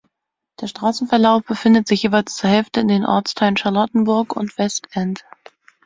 Der 0.59 0.65
Straßenverlauf 0.65 1.43
befindet 1.45 1.87
sich 1.87 2.01
jeweils 2.01 2.35
zur 2.35 2.49
Hälfte 2.49 2.79
in 2.79 2.87
den 2.87 3.05
Ortsteilen 3.05 3.55
Charlottenburg 3.55 4.35
und 4.35 4.57
Westend. 4.57 5.23